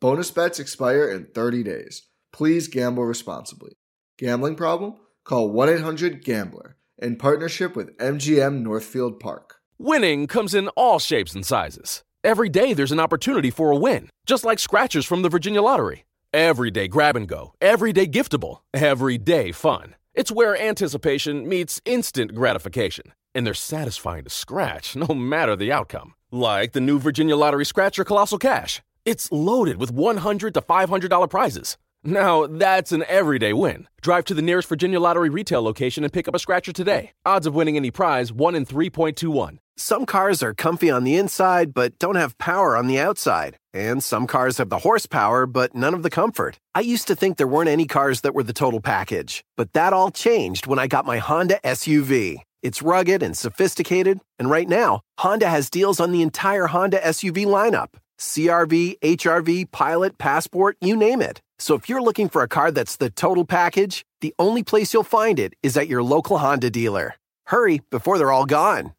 [0.00, 2.02] Bonus bets expire in 30 days.
[2.32, 3.72] Please gamble responsibly.
[4.16, 4.94] Gambling problem?
[5.24, 9.56] Call 1 800 Gambler in partnership with MGM Northfield Park.
[9.76, 12.04] Winning comes in all shapes and sizes.
[12.22, 16.04] Every day there's an opportunity for a win, just like scratchers from the Virginia Lottery.
[16.32, 19.96] Every day grab and go, every day giftable, every day fun.
[20.14, 26.14] It's where anticipation meets instant gratification, and they're satisfying to scratch no matter the outcome.
[26.30, 28.80] Like the new Virginia Lottery Scratcher Colossal Cash.
[29.08, 31.78] It's loaded with 100 to $500 prizes.
[32.04, 33.88] Now, that's an everyday win.
[34.02, 37.12] Drive to the nearest Virginia Lottery retail location and pick up a scratcher today.
[37.24, 39.60] Odds of winning any prize 1 in 3.21.
[39.78, 43.56] Some cars are comfy on the inside but don't have power on the outside.
[43.72, 46.58] And some cars have the horsepower but none of the comfort.
[46.74, 49.42] I used to think there weren't any cars that were the total package.
[49.56, 52.42] But that all changed when I got my Honda SUV.
[52.62, 57.46] It's rugged and sophisticated, and right now, Honda has deals on the entire Honda SUV
[57.46, 57.94] lineup.
[58.18, 61.40] CRV, HRV, Pilot, Passport, you name it.
[61.58, 65.04] So if you're looking for a car that's the total package, the only place you'll
[65.04, 67.14] find it is at your local Honda dealer.
[67.46, 68.92] Hurry before they're all gone.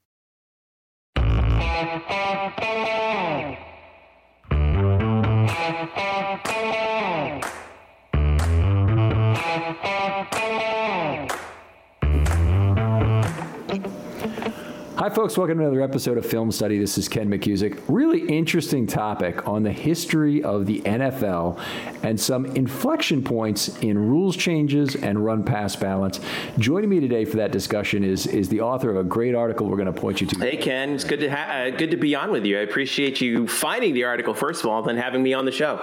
[15.09, 15.39] Hi, folks.
[15.39, 16.77] Welcome to another episode of Film Study.
[16.77, 17.81] This is Ken McKusick.
[17.87, 21.59] Really interesting topic on the history of the NFL
[22.03, 26.19] and some inflection points in rules changes and run pass balance.
[26.59, 29.77] Joining me today for that discussion is is the author of a great article we're
[29.77, 30.39] going to point you to.
[30.41, 30.93] Hey, Ken.
[30.93, 32.59] It's good to ha- uh, good to be on with you.
[32.59, 35.81] I appreciate you finding the article first of all, then having me on the show.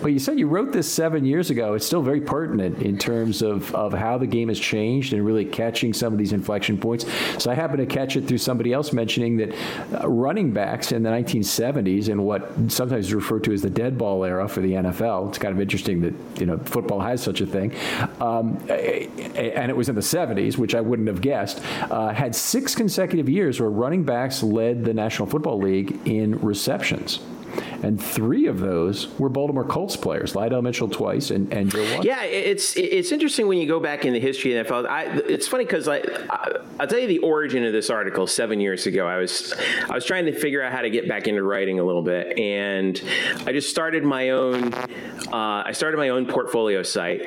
[0.00, 1.74] Well, you said you wrote this seven years ago.
[1.74, 5.44] It's still very pertinent in terms of, of how the game has changed and really
[5.44, 7.04] catching some of these inflection points.
[7.42, 9.54] So I happen to catch it through somebody else mentioning that
[9.92, 13.98] uh, running backs in the 1970s and what sometimes is referred to as the dead
[13.98, 15.30] ball era for the NFL.
[15.30, 17.74] It's kind of interesting that you know football has such a thing,
[18.20, 21.60] um, and it was in the 70s, which I wouldn't have guessed.
[21.90, 27.18] Uh, had six consecutive years where running backs led the National Football League in receptions
[27.82, 32.02] and three of those were Baltimore Colts players: Lydell Mitchell twice and, and Joe Watson.
[32.02, 34.88] Yeah, it's it's interesting when you go back in the history of the NFL.
[34.88, 38.60] I, it's funny because I, I will tell you the origin of this article seven
[38.60, 39.06] years ago.
[39.06, 39.54] I was
[39.88, 42.38] I was trying to figure out how to get back into writing a little bit,
[42.38, 43.00] and
[43.46, 44.74] I just started my own.
[44.74, 47.22] Uh, I started my own portfolio site,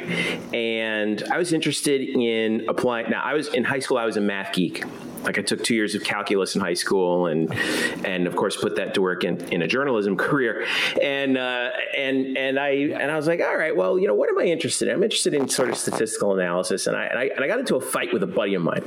[0.53, 3.09] and I was interested in applying.
[3.09, 3.97] Now, I was in high school.
[3.97, 4.83] I was a math geek
[5.23, 7.53] like I took two years of calculus in high school, and
[8.05, 10.65] and of course put that to work in, in a journalism career.
[11.01, 14.29] And uh, and and I and I was like, all right, well, you know, what
[14.29, 14.95] am I interested in?
[14.95, 17.75] I'm interested in sort of statistical analysis, and I and I, and I got into
[17.75, 18.83] a fight with a buddy of mine,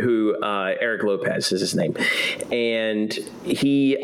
[0.00, 1.96] who uh, Eric Lopez is his name,
[2.50, 3.12] and
[3.44, 4.02] he.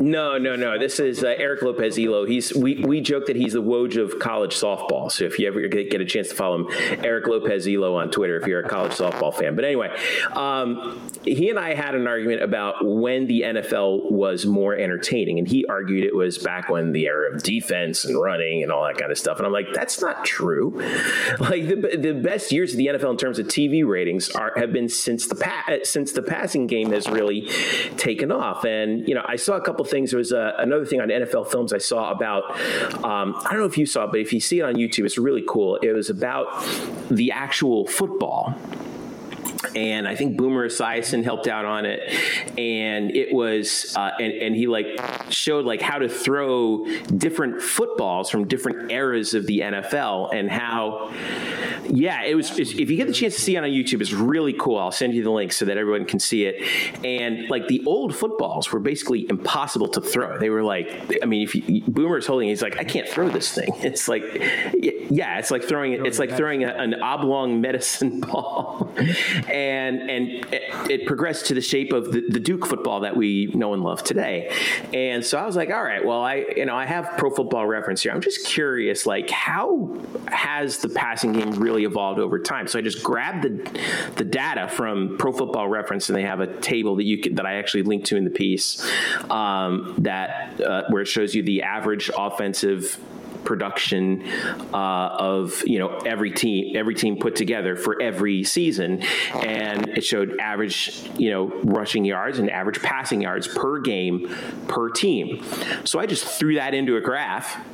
[0.00, 0.78] No, no, no.
[0.78, 2.24] This is uh, Eric Lopez Elo.
[2.24, 5.12] He's we, we joke that he's the Woj of college softball.
[5.12, 8.40] So if you ever get, a chance to follow him, Eric Lopez Elo on Twitter
[8.40, 9.54] if you're a college softball fan.
[9.54, 9.94] But anyway,
[10.32, 15.46] um, he and I had an argument about when the NFL was more entertaining, and
[15.46, 18.96] he argued it was back when the era of defense and running and all that
[18.96, 19.36] kind of stuff.
[19.36, 20.80] And I'm like, that's not true.
[21.40, 24.72] Like the, the best years of the NFL in terms of TV ratings are have
[24.72, 27.48] been since the pa- since the passing game has really
[27.96, 28.64] taken off.
[28.64, 30.10] And you know, I saw a couple things.
[30.10, 32.50] There was uh, another thing on NFL films I saw about.
[33.04, 35.04] Um, I don't know if you saw it, but if you see it on YouTube,
[35.04, 35.76] it's really cool.
[35.76, 36.64] It was about
[37.10, 38.54] the actual football
[39.74, 42.00] and I think Boomer Esiason helped out on it,
[42.58, 44.86] and it was uh, and and he like
[45.28, 46.84] showed like how to throw
[47.16, 51.12] different footballs from different eras of the NFL and how
[51.88, 54.54] yeah it was if you get the chance to see it on YouTube it's really
[54.54, 54.78] cool.
[54.78, 56.62] I'll send you the link so that everyone can see it.
[57.04, 60.38] And like the old footballs were basically impossible to throw.
[60.38, 63.52] They were like I mean if you, Boomer's holding he's like I can't throw this
[63.52, 63.68] thing.
[63.90, 64.22] It's like
[65.10, 68.92] yeah it's like throwing it's like throwing a, an oblong medicine ball
[69.50, 73.46] and and it, it, progressed to the shape of the, the, Duke football that we
[73.46, 74.54] know and love today.
[74.92, 77.66] And so I was like, all right, well, I you know I have Pro Football
[77.66, 78.12] Reference here.
[78.12, 79.98] I'm just curious, like how
[80.28, 82.68] has the passing game really evolved over time?
[82.68, 83.80] So I just grabbed the
[84.16, 87.54] the data from Pro Football Reference, and they have a table that you that I
[87.54, 88.84] actually linked to in the piece
[89.30, 92.98] um, that uh, where it shows you the average offensive
[93.44, 94.22] production
[94.72, 99.02] uh, of you know every team every team put together for every season,
[99.34, 104.34] and it showed average you know rushing yards and average passing yards per game
[104.68, 105.44] per team.
[105.84, 107.64] So I just threw that into a graph,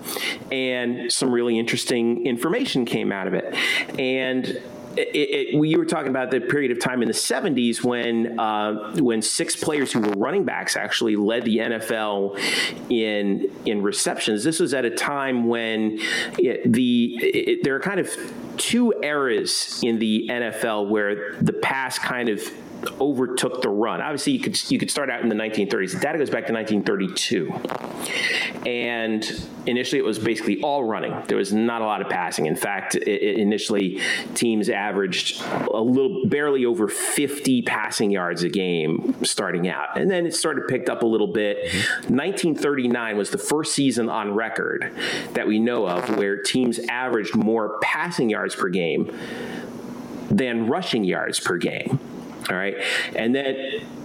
[0.52, 3.54] and some really interesting information came out of it,
[3.98, 4.60] and
[4.96, 8.94] it, it, you were talking about the period of time in the 70s when uh,
[8.96, 12.38] when six players who were running backs actually led the NFL
[12.90, 14.44] in in receptions.
[14.44, 15.98] This was at a time when
[16.38, 18.10] it, the there are kind of
[18.56, 22.42] two eras in the NFL where the pass kind of
[23.00, 24.00] overtook the run.
[24.00, 25.92] Obviously, you could you could start out in the 1930s.
[25.92, 27.52] The data goes back to 1932,
[28.68, 31.14] and initially it was basically all running.
[31.26, 32.46] There was not a lot of passing.
[32.46, 34.00] In fact, it, it initially
[34.34, 35.42] teams averaged
[35.72, 40.68] a little barely over 50 passing yards a game starting out, and then it started
[40.68, 41.72] picked up a little bit.
[42.08, 44.92] 1939 was the first season on record
[45.32, 49.10] that we know of where teams averaged more passing yards per game
[50.30, 51.98] than rushing yards per game.
[52.50, 52.76] All right.
[53.14, 53.54] And then,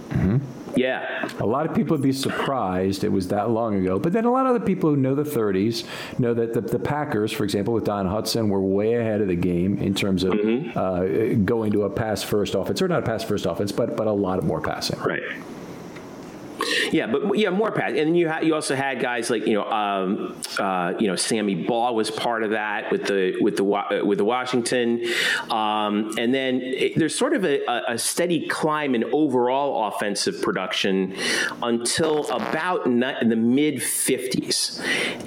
[0.08, 0.36] mm-hmm.
[0.76, 1.28] yeah.
[1.40, 3.98] A lot of people would be surprised it was that long ago.
[3.98, 5.86] But then a lot of the people who know the 30s
[6.18, 9.36] know that the, the Packers, for example, with Don Hutson, were way ahead of the
[9.36, 10.78] game in terms of mm-hmm.
[10.78, 14.06] uh, going to a pass first offense, or not a pass first offense, but, but
[14.06, 14.98] a lot more passing.
[15.00, 15.22] Right.
[16.90, 17.92] Yeah, but yeah, more pass.
[17.96, 21.92] And you you also had guys like you know um, uh, you know Sammy Baugh
[21.92, 25.04] was part of that with the with the uh, with the Washington,
[25.50, 31.14] um, and then it, there's sort of a, a, steady climb in overall offensive production
[31.62, 34.80] until about in the mid 50s,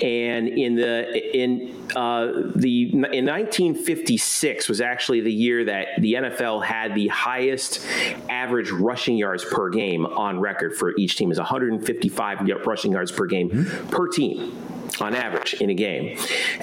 [0.04, 6.64] and in the in uh, the in 1956 was actually the year that the NFL
[6.64, 7.86] had the highest
[8.30, 13.26] average rushing yards per game on record for each team is 155 rushing yards per
[13.26, 13.90] game mm-hmm.
[13.90, 16.18] per team on average in a game.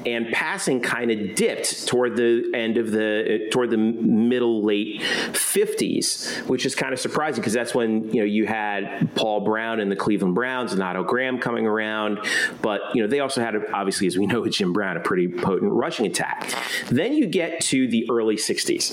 [0.07, 6.47] And passing kind of dipped toward the end of the toward the middle late 50s,
[6.47, 9.91] which is kind of surprising because that's when, you know, you had Paul Brown and
[9.91, 12.21] the Cleveland Browns and Otto Graham coming around,
[12.61, 15.73] but you know, they also had obviously as we know Jim Brown a pretty potent
[15.73, 16.53] rushing attack.
[16.89, 18.93] Then you get to the early 60s.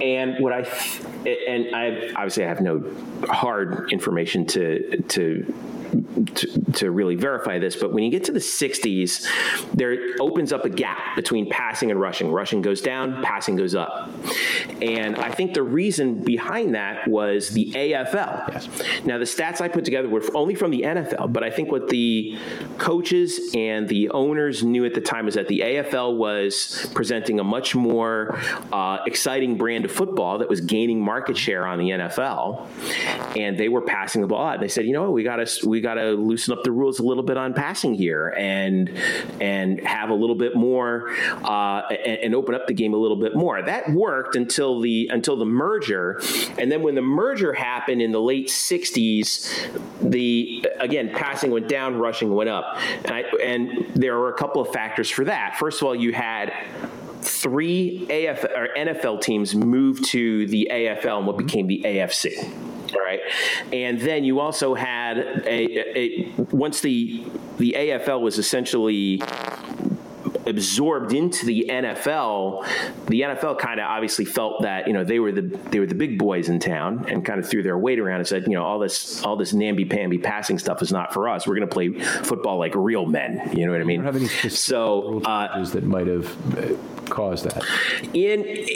[0.00, 0.60] And what I
[1.26, 2.82] and I obviously I have no
[3.28, 5.54] hard information to to
[6.34, 9.26] to, to, really verify this, but when you get to the 60s,
[9.74, 12.30] there opens up a gap between passing and rushing.
[12.30, 14.10] Rushing goes down, passing goes up.
[14.80, 18.52] And I think the reason behind that was the AFL.
[18.52, 18.68] Yes.
[19.04, 21.88] Now, the stats I put together were only from the NFL, but I think what
[21.88, 22.38] the
[22.78, 27.44] coaches and the owners knew at the time was that the AFL was presenting a
[27.44, 28.38] much more
[28.72, 32.66] uh, exciting brand of football that was gaining market share on the NFL,
[33.36, 34.60] and they were passing the ball out.
[34.60, 36.98] They said, you know what, we got to we got to loosen up the rules
[36.98, 38.90] a little bit on passing here and and
[39.40, 41.10] and have a little bit more
[41.44, 43.62] uh, and, and, open up the game a little bit more.
[43.62, 46.20] That worked until the until the merger,
[46.58, 51.98] and then when the merger happened in the late '60s, the again passing went down,
[51.98, 55.56] rushing went up, and, I, and there were a couple of factors for that.
[55.58, 56.52] First of all, you had
[57.20, 62.52] three AF or NFL teams moved to the AFL and what became the AFC.
[62.94, 63.20] Right,
[63.72, 67.24] and then you also had a, a once the
[67.58, 69.22] the AFL was essentially
[70.46, 72.66] absorbed into the NFL,
[73.06, 75.94] the NFL kind of obviously felt that you know they were the they were the
[75.94, 78.64] big boys in town and kind of threw their weight around and said you know
[78.64, 81.46] all this all this namby pamby passing stuff is not for us.
[81.46, 81.90] We're going to play
[82.24, 83.50] football like real men.
[83.56, 84.06] You know what I mean?
[84.06, 86.76] any so uh, that might have uh,
[87.08, 87.64] caused that.
[88.12, 88.66] In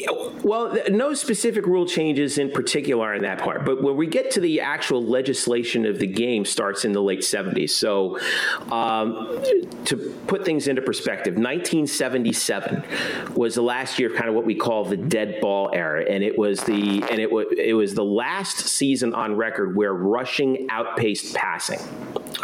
[0.43, 4.41] well, no specific rule changes in particular in that part, but when we get to
[4.41, 7.71] the actual legislation of the game, starts in the late '70s.
[7.71, 8.19] So
[8.71, 9.43] um,
[9.87, 9.97] to
[10.27, 12.85] put things into perspective, 1977
[13.35, 16.23] was the last year of kind of what we call the dead ball era, and
[16.23, 20.67] it was the and it was it was the last season on record where rushing
[20.71, 21.81] outpaced passing.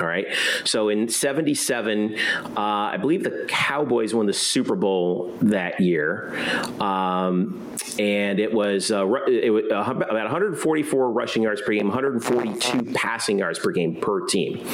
[0.01, 0.27] All right.
[0.65, 2.17] So in 77,
[2.57, 6.35] uh, I believe the Cowboys won the Super Bowl that year.
[6.81, 13.39] Um, and it was, uh, it was about 144 rushing yards per game, 142 passing
[13.39, 14.67] yards per game per team.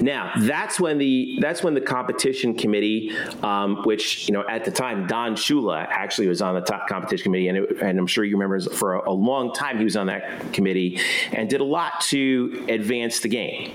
[0.00, 4.70] Now, that's when the that's when the competition committee, um, which you know at the
[4.70, 8.24] time Don Shula actually was on the top competition committee, and, it, and I'm sure
[8.24, 11.00] you remember for a, a long time he was on that committee
[11.32, 13.72] and did a lot to advance the game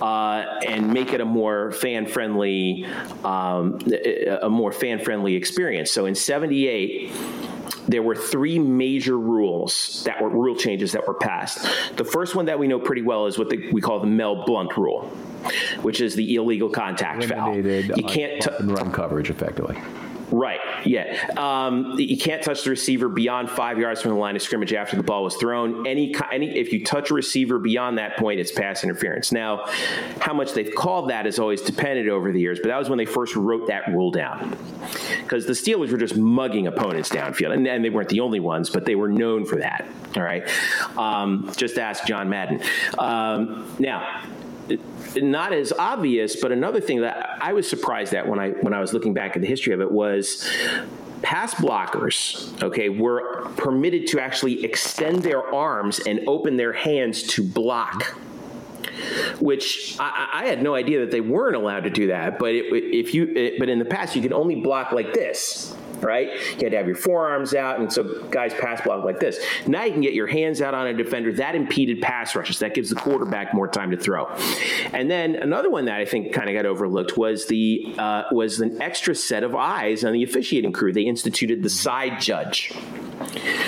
[0.00, 2.86] uh, and make it a more fan friendly,
[3.24, 3.78] um,
[4.42, 5.90] a more fan friendly experience.
[5.90, 7.12] So in '78
[7.88, 11.66] there were three major rules that were rule changes that were passed.
[11.96, 14.44] The first one that we know pretty well is what the, we call the Mel
[14.44, 15.10] Blount rule,
[15.82, 17.56] which is the illegal contact foul.
[17.56, 19.80] You can't t- run coverage effectively.
[20.32, 20.60] Right.
[20.86, 21.14] Yeah.
[21.36, 24.96] Um, you can't touch the receiver beyond five yards from the line of scrimmage after
[24.96, 25.86] the ball was thrown.
[25.86, 29.30] Any, any, if you touch a receiver beyond that point, it's pass interference.
[29.30, 29.66] Now,
[30.20, 32.96] how much they've called that is always depended over the years, but that was when
[32.96, 34.56] they first wrote that rule down,
[35.20, 38.70] because the Steelers were just mugging opponents downfield, and, and, they weren't the only ones,
[38.70, 39.86] but they were known for that.
[40.16, 40.48] All right.
[40.96, 42.62] Um, just ask John Madden.
[42.98, 44.22] Um, now
[45.16, 48.80] not as obvious, but another thing that I was surprised at when I when I
[48.80, 50.48] was looking back at the history of it was
[51.22, 57.42] pass blockers, okay, were permitted to actually extend their arms and open their hands to
[57.42, 58.16] block
[59.40, 62.38] which I, I, had no idea that they weren't allowed to do that.
[62.38, 65.74] But it, if you, it, but in the past, you could only block like this
[66.02, 66.28] right?
[66.32, 69.38] You had to have your forearms out, and so guys pass block like this.
[69.66, 71.32] Now you can get your hands out on a defender.
[71.32, 72.58] That impeded pass rushes.
[72.60, 74.26] That gives the quarterback more time to throw.
[74.92, 78.60] And then another one that I think kind of got overlooked was the uh, was
[78.60, 80.92] an extra set of eyes on the officiating crew.
[80.92, 82.72] They instituted the side judge.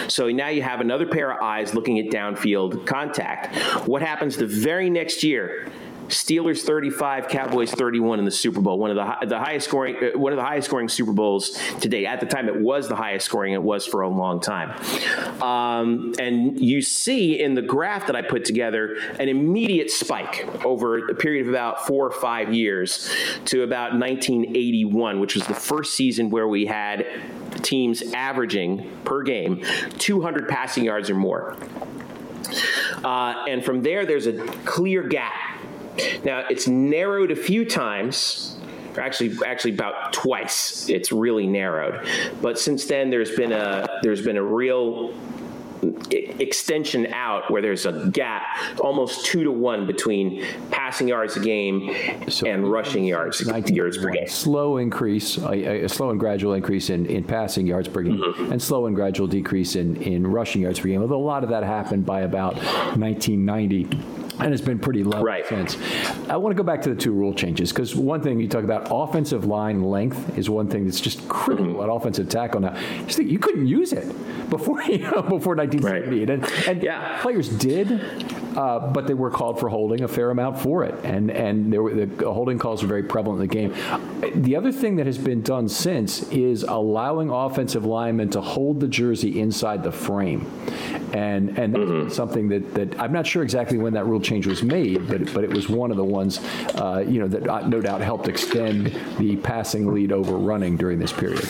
[0.09, 3.55] So now you have another pair of eyes looking at downfield contact.
[3.87, 5.71] What happens the very next year?
[6.09, 8.79] Steelers 35, Cowboys 31 in the Super Bowl.
[8.79, 11.89] One of the the highest scoring uh, one of the highest scoring Super Bowls to
[11.89, 12.07] date.
[12.07, 14.71] At the time, it was the highest scoring it was for a long time.
[15.43, 21.09] Um, and you see in the graph that I put together an immediate spike over
[21.09, 23.11] a period of about four or five years
[23.47, 27.07] to about 1981, which was the first season where we had
[27.63, 29.65] teams averaging per game
[29.99, 31.57] 200 passing yards or more.
[33.03, 34.33] Uh, and from there, there's a
[34.65, 35.33] clear gap
[36.25, 38.57] now it's narrowed a few times,
[38.97, 40.89] actually actually about twice.
[40.89, 42.07] It's really narrowed,
[42.41, 45.15] but since then there's been a there's been a real
[46.41, 48.43] extension out where there's a gap
[48.81, 51.95] almost two to one between passing yards a game
[52.29, 53.41] so and rushing yards
[53.77, 54.27] yards per game.
[54.27, 58.53] Slow increase, a, a, slow and gradual increase in, in passing yards per game, mm-hmm.
[58.53, 61.03] and slow and gradual decrease in, in rushing yards per game.
[61.03, 62.55] Although a lot of that happened by about
[62.97, 65.47] 1990 and it's been pretty low right.
[65.47, 65.77] since.
[66.29, 68.65] I want to go back to the two rule changes because one thing you talk
[68.65, 71.83] about offensive line length is one thing that's just critical mm-hmm.
[71.83, 72.61] at offensive tackle.
[72.61, 72.77] Now,
[73.17, 74.07] you couldn't use it
[74.51, 76.31] before you know, before 1970, right.
[76.31, 77.21] and, and yeah.
[77.23, 77.89] players did,
[78.57, 81.83] uh, but they were called for holding a fair amount for it, and and there
[81.83, 84.43] were the holding calls were very prevalent in the game.
[84.43, 88.89] The other thing that has been done since is allowing offensive linemen to hold the
[88.89, 90.51] jersey inside the frame,
[91.13, 92.09] and and that's mm-hmm.
[92.11, 95.45] something that that I'm not sure exactly when that rule change was made, but but
[95.45, 96.39] it was one of the ones,
[96.75, 98.87] uh, you know, that uh, no doubt helped extend
[99.19, 101.49] the passing lead over running during this period.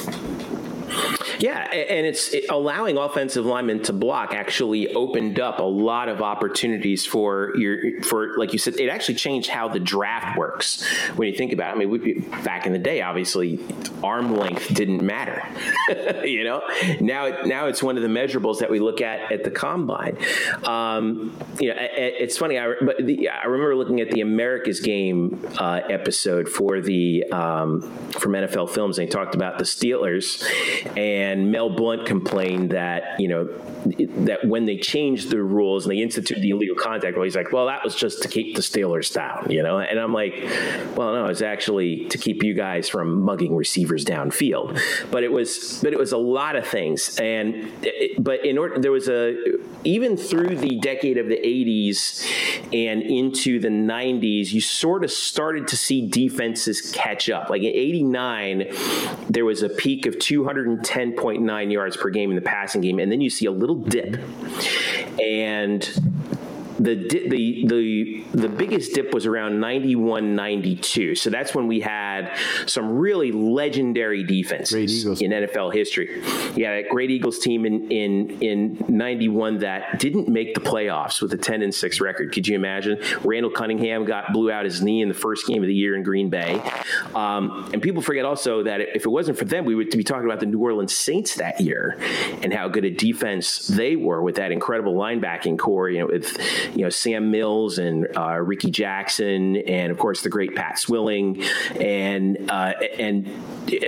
[1.38, 6.23] Yeah, and it's it, allowing offensive linemen to block actually opened up a lot of
[6.23, 8.79] opportunities for your for like you said.
[8.79, 10.87] It actually changed how the draft works
[11.17, 11.76] when you think about it.
[11.76, 13.61] I mean, we, back in the day, obviously,
[14.03, 15.43] arm length didn't matter.
[16.25, 16.62] you know,
[17.00, 20.19] now now it's one of the measurables that we look at at the combine.
[20.64, 22.59] Um, you know, it, it's funny.
[22.59, 27.81] I but the, I remember looking at the America's Game uh, episode for the um,
[28.12, 30.45] from NFL Films, and they talked about the Steelers
[30.97, 33.45] and and Mel Blount complained that you know
[34.25, 37.52] that when they changed the rules and they instituted the illegal contact rule, he's like,
[37.52, 39.78] well, that was just to keep the Steelers down, you know.
[39.78, 40.35] And I'm like,
[40.97, 44.81] well, no, it's actually to keep you guys from mugging receivers downfield.
[45.11, 47.19] But it was, but it was a lot of things.
[47.19, 49.37] And it, but in order, there was a
[49.85, 52.26] even through the decade of the 80s
[52.73, 57.50] and into the 90s, you sort of started to see defenses catch up.
[57.50, 58.73] Like in 89,
[59.28, 60.19] there was a peak of
[61.16, 64.18] 210.9 yards per game in the passing game, and then you see a little dip.
[65.21, 65.83] And
[66.78, 66.95] the
[67.28, 72.99] the the the biggest dip was around 91 92 so that's when we had some
[72.99, 76.23] really legendary defenses in NFL history.
[76.54, 81.33] Yeah that great Eagles team in in in 91 that didn't make the playoffs with
[81.33, 82.33] a 10 and 6 record.
[82.33, 82.99] Could you imagine?
[83.23, 86.02] Randall Cunningham got blew out his knee in the first game of the year in
[86.02, 86.61] Green Bay.
[87.14, 90.25] Um, and people forget also that if it wasn't for them we would be talking
[90.26, 91.97] about the New Orleans Saints that year
[92.43, 96.37] and how good a defense they were with that incredible linebacking corps you know with
[96.75, 101.42] you know Sam Mills and uh, Rickey Jackson, and of course the great Pat Swilling,
[101.80, 103.28] and uh, and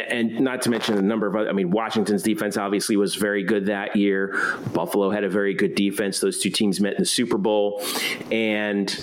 [0.09, 1.49] and not to mention a number of other.
[1.49, 4.59] I mean, Washington's defense obviously was very good that year.
[4.73, 6.21] Buffalo had a very good defense.
[6.21, 7.83] Those two teams met in the Super Bowl,
[8.30, 8.95] and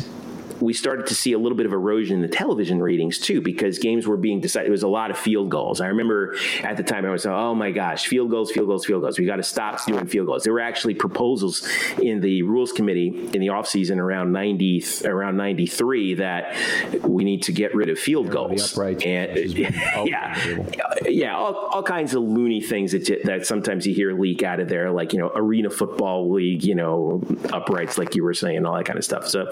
[0.63, 3.79] we started to see a little bit of erosion in the television ratings too because
[3.79, 4.67] games were being decided.
[4.67, 5.81] It was a lot of field goals.
[5.81, 8.85] I remember at the time I was, like, oh my gosh, field goals, field goals,
[8.85, 9.19] field goals.
[9.19, 10.43] We got to stop doing field goals.
[10.43, 11.67] There were actually proposals
[12.01, 16.55] in the rules committee in the offseason around 90, around 93 that
[17.03, 18.77] we need to get rid of field goals.
[18.77, 19.01] Right.
[19.05, 20.59] And yeah,
[21.05, 24.69] yeah, all, all kinds of loony things that, that sometimes you hear leak out of
[24.69, 28.75] there, like, you know, arena football league, you know, uprights, like you were saying, all
[28.75, 29.27] that kind of stuff.
[29.27, 29.51] So,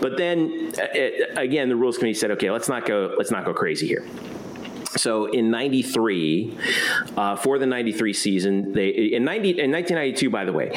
[0.00, 3.30] but then it, uh, uh, again, the rules committee said, okay, let's not go, let's
[3.30, 4.06] not go crazy here.
[4.96, 6.56] So in '93,
[7.16, 10.70] uh, for the '93 season, they in 90 in 1992, by the way,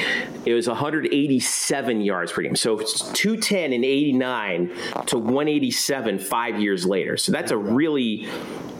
[0.45, 2.55] it was 187 yards per game.
[2.55, 4.71] So 210 in '89
[5.07, 7.17] to 187 five years later.
[7.17, 8.27] So that's a really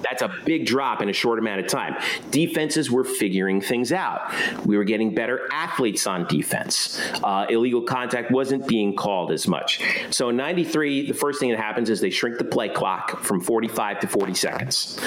[0.10, 1.96] that's a big drop in a short amount of time.
[2.31, 4.34] Defenses were figuring things out.
[4.65, 7.00] We were getting better athletes on defense.
[7.24, 9.81] Uh, illegal contact wasn't being called as much.
[10.10, 13.41] So in 93, the first thing that happens is they shrink the play clock from
[13.41, 15.00] 45 to 40 seconds.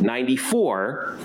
[0.00, 1.18] 94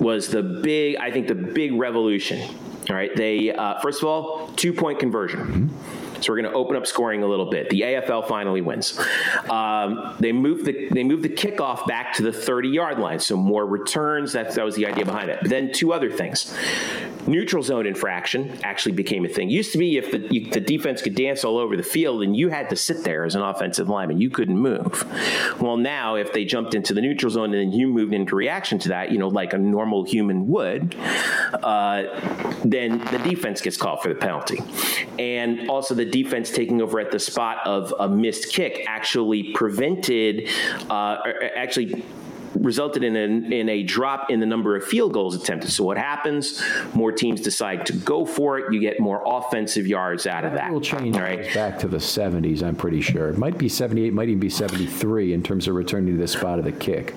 [0.00, 2.48] was the big, I think, the big revolution.
[2.88, 5.40] All right, they uh, first of all, two point conversion.
[5.40, 5.97] Mm-hmm.
[6.20, 7.70] So we're going to open up scoring a little bit.
[7.70, 8.98] The AFL finally wins.
[9.48, 13.36] Um, they moved the they moved the kickoff back to the 30 yard line, so
[13.36, 14.32] more returns.
[14.32, 15.38] That that was the idea behind it.
[15.40, 16.54] But then two other things.
[17.26, 19.50] Neutral zone infraction actually became a thing.
[19.50, 22.34] Used to be if the, you, the defense could dance all over the field and
[22.34, 25.04] you had to sit there as an offensive lineman, you couldn't move.
[25.60, 28.78] Well, now if they jumped into the neutral zone and then you moved into reaction
[28.80, 30.94] to that, you know, like a normal human would,
[31.62, 32.04] uh,
[32.64, 34.60] then the defense gets called for the penalty.
[35.18, 40.48] And also the defense taking over at the spot of a missed kick actually prevented,
[40.90, 41.18] uh,
[41.56, 42.02] actually
[42.54, 45.70] resulted in a, in a drop in the number of field goals attempted.
[45.70, 46.62] So what happens?
[46.94, 48.72] More teams decide to go for it.
[48.72, 50.72] You get more offensive yards out of that.
[50.72, 51.52] Will change right?
[51.54, 52.62] back to the 70s.
[52.62, 56.14] I'm pretty sure it might be 78, might even be 73 in terms of returning
[56.14, 57.14] to the spot of the kick.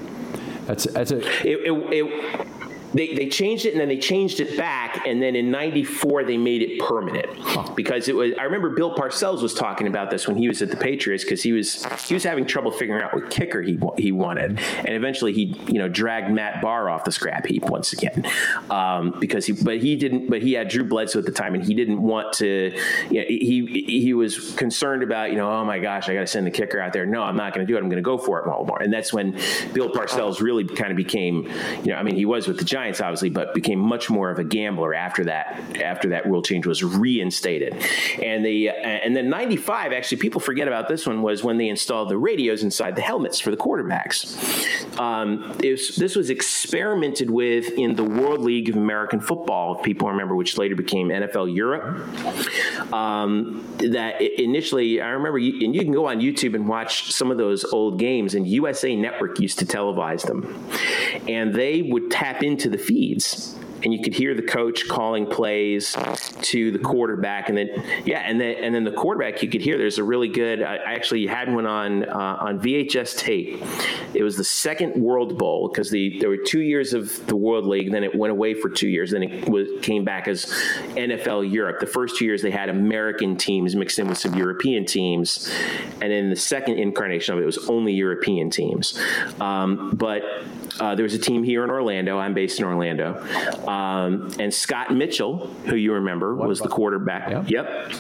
[0.66, 1.18] That's that's a.
[1.48, 2.48] It, it, it,
[2.94, 6.38] they, they changed it and then they changed it back and then in 94 they
[6.38, 7.28] made it permanent.
[7.42, 7.74] Huh.
[7.76, 10.70] because it was i remember bill parcells was talking about this when he was at
[10.70, 14.12] the patriots because he was he was having trouble figuring out what kicker he, he
[14.12, 14.60] wanted.
[14.78, 18.26] And eventually he you know dragged matt bahr off the scrap heap once again.
[18.70, 21.64] Um, because he but he didn't but he had drew bledsoe at the time and
[21.64, 22.78] he didn't want to
[23.10, 26.28] you know, he he was concerned about you know oh my gosh i got to
[26.28, 27.06] send the kicker out there.
[27.06, 27.80] No i'm not going to do it.
[27.80, 29.32] I'm going to go for it more and that's when
[29.74, 31.50] bill parcells really kind of became
[31.84, 34.32] you know i mean he was with the giants Giants, obviously, but became much more
[34.32, 35.62] of a gambler after that.
[35.80, 37.76] After that rule change was reinstated,
[38.20, 41.70] and the uh, and then '95 actually people forget about this one was when they
[41.70, 44.36] installed the radios inside the helmets for the quarterbacks.
[45.00, 50.10] Um, was, this was experimented with in the World League of American Football, if people
[50.10, 51.84] remember, which later became NFL Europe.
[52.92, 57.30] Um, that initially, I remember, you, and you can go on YouTube and watch some
[57.30, 60.42] of those old games, and USA Network used to televise them,
[61.28, 65.96] and they would tap into the feeds and you could hear the coach calling plays
[66.42, 67.70] to the quarterback, and then
[68.06, 69.78] yeah, and then and then the quarterback you could hear.
[69.78, 70.62] There's a really good.
[70.62, 73.62] I actually had one on uh, on VHS tape.
[74.14, 77.66] It was the second World Bowl because the there were two years of the World
[77.66, 80.46] League, then it went away for two years, then it was, came back as
[80.92, 81.80] NFL Europe.
[81.80, 85.52] The first two years they had American teams mixed in with some European teams,
[86.02, 89.00] and then the second incarnation of it was only European teams.
[89.40, 90.24] Um, but
[90.80, 92.18] uh, there was a team here in Orlando.
[92.18, 93.24] I'm based in Orlando.
[93.72, 97.30] Um, and Scott Mitchell, who you remember, what was the quarterback.
[97.30, 97.44] Yeah.
[97.48, 97.94] Yep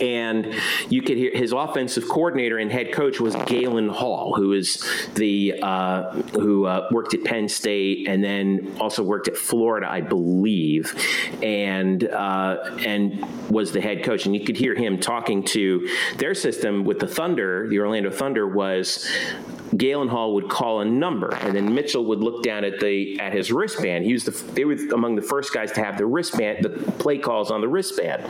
[0.00, 0.54] and
[0.88, 5.60] you could hear his offensive coordinator and head coach was Galen Hall, who is the
[5.62, 10.94] uh, who uh, worked at Penn State and then also worked at Florida, I believe,
[11.42, 14.26] and uh, and was the head coach.
[14.26, 17.68] And you could hear him talking to their system with the Thunder.
[17.68, 19.08] The Orlando Thunder was
[19.76, 23.32] Galen Hall would call a number, and then Mitchell would look down at the at
[23.32, 24.04] his wristband.
[24.04, 27.18] He was the they were among the first guys to have the wristband, the play
[27.18, 28.22] calls on the wristband,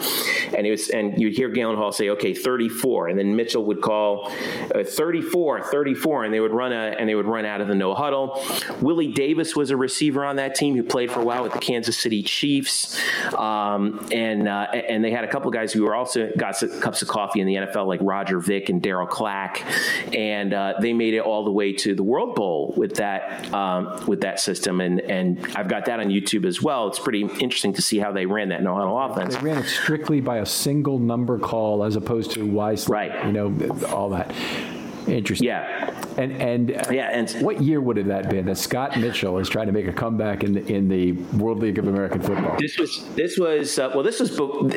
[0.57, 3.81] and it was and you'd hear Galen Hall say, "Okay, 34," and then Mitchell would
[3.81, 4.31] call
[4.75, 7.75] uh, 34, 34, and they would run a and they would run out of the
[7.75, 8.43] no huddle.
[8.81, 11.59] Willie Davis was a receiver on that team who played for a while with the
[11.59, 12.99] Kansas City Chiefs,
[13.35, 17.09] um, and uh, and they had a couple guys who were also got cups of
[17.09, 19.65] coffee in the NFL, like Roger Vick and Darryl Clack,
[20.15, 24.05] and uh, they made it all the way to the World Bowl with that um,
[24.07, 26.89] with that system, and and I've got that on YouTube as well.
[26.89, 29.37] It's pretty interesting to see how they ran that no huddle offense.
[29.37, 33.27] They ran it strictly by a single number call as opposed to wisely, right?
[33.27, 34.35] You know, all that.
[35.07, 35.47] Interesting.
[35.47, 35.91] Yeah.
[36.17, 39.67] And and yeah, and what year would have that been that Scott Mitchell is trying
[39.67, 42.57] to make a comeback in the, in the World League of American Football?
[42.59, 44.37] This was this was uh, well this was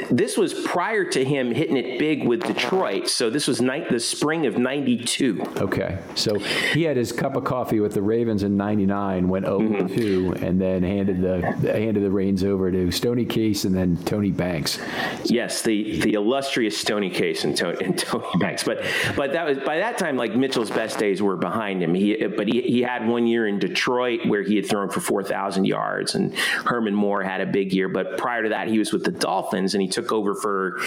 [0.10, 3.08] this was prior to him hitting it big with Detroit.
[3.08, 5.44] So this was night the spring of '92.
[5.58, 9.60] Okay, so he had his cup of coffee with the Ravens in '99, went 0
[9.60, 9.96] mm-hmm.
[9.96, 14.32] 2, and then handed the handed the reins over to Stony Case and then Tony
[14.32, 14.80] Banks.
[15.26, 18.63] Yes, the the illustrious Stony Case and Tony, and Tony Banks.
[18.63, 18.84] But
[19.16, 21.94] but that was by that time like Mitchell's best days were behind him.
[21.94, 25.66] He, but he, he had one year in Detroit where he had thrown for 4,000
[25.66, 27.88] yards, and Herman Moore had a big year.
[27.88, 30.80] But prior to that, he was with the Dolphins, and he took over for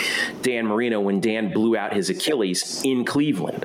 [0.43, 3.65] Dan Marino when Dan blew out his Achilles in Cleveland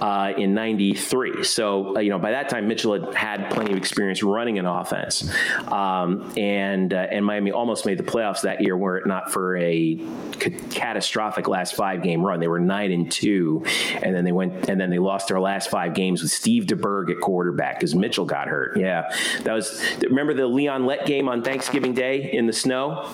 [0.00, 1.44] uh, in '93.
[1.44, 4.66] So uh, you know by that time, Mitchell had had plenty of experience running an
[4.66, 5.30] offense,
[5.68, 9.56] um, and uh, and Miami almost made the playoffs that year, were it not for
[9.56, 9.96] a
[10.40, 12.40] c- catastrophic last five game run.
[12.40, 13.64] They were nine and two,
[14.02, 17.10] and then they went and then they lost their last five games with Steve DeBerg
[17.10, 18.78] at quarterback because Mitchell got hurt.
[18.78, 19.82] Yeah, that was.
[20.02, 23.10] Remember the Leon Lett game on Thanksgiving Day in the snow?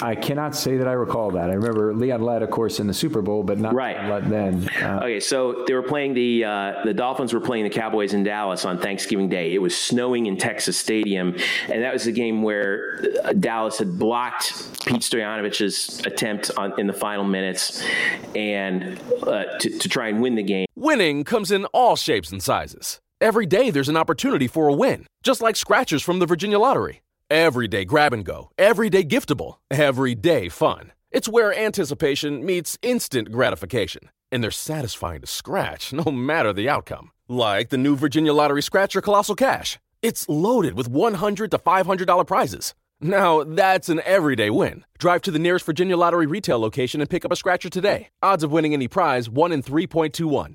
[0.00, 1.50] I cannot say that I recall that.
[1.50, 4.28] I remember Leon Lett, of course, in the Super Bowl, but not right.
[4.28, 4.68] then.
[4.80, 8.22] Uh, okay, so they were playing the uh, the Dolphins were playing the Cowboys in
[8.22, 9.52] Dallas on Thanksgiving Day.
[9.52, 11.36] It was snowing in Texas Stadium,
[11.68, 16.86] and that was the game where uh, Dallas had blocked Pete Stoyanovich's attempt on, in
[16.86, 17.84] the final minutes,
[18.34, 20.66] and uh, to, to try and win the game.
[20.74, 23.00] Winning comes in all shapes and sizes.
[23.20, 27.00] Every day, there's an opportunity for a win, just like scratchers from the Virginia Lottery.
[27.30, 30.92] Everyday grab and go, everyday giftable, everyday fun.
[31.10, 37.10] It's where anticipation meets instant gratification, and they're satisfying to scratch no matter the outcome.
[37.28, 39.78] Like the new Virginia Lottery Scratcher Colossal Cash.
[40.02, 42.74] It's loaded with $100 to $500 prizes.
[43.00, 44.84] Now, that's an everyday win.
[44.98, 48.08] Drive to the nearest Virginia Lottery retail location and pick up a scratcher today.
[48.22, 50.54] Odds of winning any prize 1 in 3.21.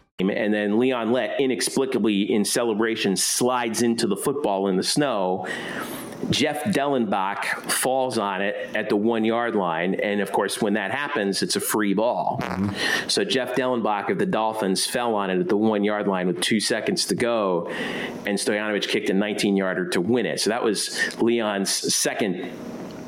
[0.29, 5.47] And then Leon Lett inexplicably in celebration slides into the football in the snow.
[6.29, 9.95] Jeff Dellenbach falls on it at the one yard line.
[9.95, 12.39] And of course, when that happens, it's a free ball.
[12.41, 13.09] Mm-hmm.
[13.09, 16.39] So Jeff Dellenbach of the Dolphins fell on it at the one yard line with
[16.41, 17.67] two seconds to go.
[18.25, 20.39] And Stoyanovich kicked a 19 yarder to win it.
[20.39, 22.51] So that was Leon's second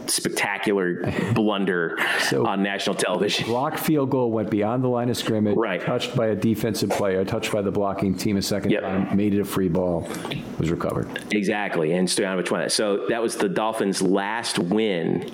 [0.07, 3.45] spectacular blunder so on national television.
[3.45, 5.81] Block field goal went beyond the line of scrimmage, right.
[5.81, 8.83] touched by a defensive player, touched by the blocking team a second yep.
[8.83, 10.07] time, made it a free ball,
[10.59, 11.07] was recovered.
[11.31, 12.71] Exactly, and Stoyanovich won it.
[12.71, 15.31] So that was the Dolphins' last win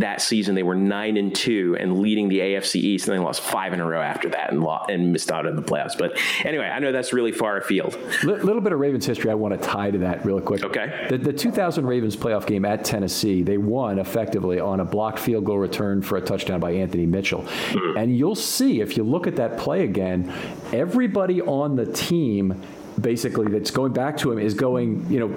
[0.00, 3.40] that season they were nine and two and leading the AFC East, and they lost
[3.40, 5.96] five in a row after that and lost, and missed out on the playoffs.
[5.96, 7.96] But anyway, I know that's really far afield.
[8.22, 10.64] A little bit of Ravens history I want to tie to that real quick.
[10.64, 11.06] Okay.
[11.08, 15.44] The, the 2000 Ravens playoff game at Tennessee, they won effectively on a blocked field
[15.44, 17.42] goal return for a touchdown by Anthony Mitchell.
[17.42, 17.98] Mm-hmm.
[17.98, 20.32] And you'll see if you look at that play again,
[20.72, 22.62] everybody on the team
[23.00, 25.28] basically that's going back to him is going, you know,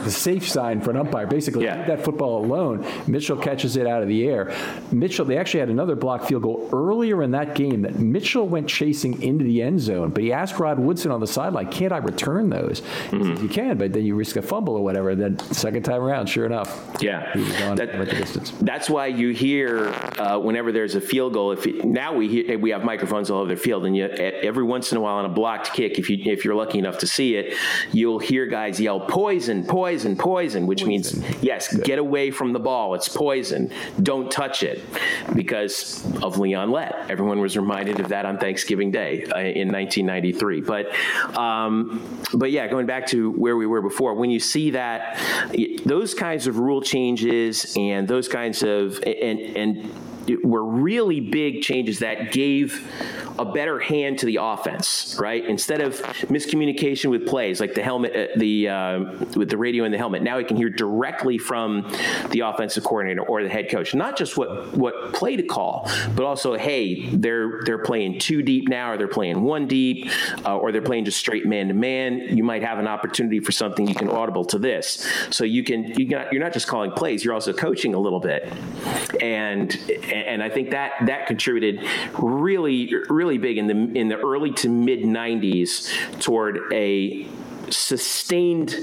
[0.00, 1.26] the safe sign for an umpire.
[1.26, 1.86] Basically, yeah.
[1.86, 2.86] that football alone.
[3.06, 4.54] Mitchell catches it out of the air.
[4.90, 8.68] Mitchell, they actually had another block field goal earlier in that game that Mitchell went
[8.68, 11.98] chasing into the end zone, but he asked Rod Woodson on the sideline, "Can't I
[11.98, 13.34] return those?" Mm-hmm.
[13.34, 15.14] Says, you can, but then you risk a fumble or whatever.
[15.14, 18.52] Then second time around, sure enough, yeah, he was gone that, the distance.
[18.60, 19.88] That's why you hear
[20.18, 21.52] uh, whenever there's a field goal.
[21.52, 24.64] If it, now we hear, we have microphones all over the field, and you, every
[24.64, 27.00] once in a while on a blocked kick, if you if you're lucky enough enough
[27.00, 27.56] to see it,
[27.92, 30.88] you'll hear guys yell poison, poison, poison, which poison.
[31.20, 31.84] means yes, Good.
[31.84, 32.94] get away from the ball.
[32.94, 33.70] It's poison.
[34.02, 34.82] Don't touch it
[35.34, 37.06] because of Leon Lett.
[37.08, 40.60] Everyone was reminded of that on Thanksgiving Day uh, in 1993.
[40.60, 40.94] But
[41.38, 45.18] um, but yeah, going back to where we were before, when you see that
[45.84, 49.90] those kinds of rule changes and those kinds of and and
[50.42, 52.88] were really big changes that gave
[53.38, 55.44] a better hand to the offense, right?
[55.44, 58.98] Instead of miscommunication with plays, like the helmet, uh, the uh,
[59.36, 60.22] with the radio in the helmet.
[60.22, 61.90] Now he can hear directly from
[62.30, 66.24] the offensive coordinator or the head coach, not just what what play to call, but
[66.24, 70.08] also, hey, they're they're playing two deep now, or they're playing one deep,
[70.44, 72.36] uh, or they're playing just straight man to man.
[72.36, 75.84] You might have an opportunity for something you can audible to this, so you can
[75.98, 78.52] you you're not just calling plays, you're also coaching a little bit,
[79.20, 79.76] and
[80.12, 81.82] and I think that that contributed
[82.18, 87.26] really really big in the in the early to mid 90s toward a
[87.70, 88.76] sustained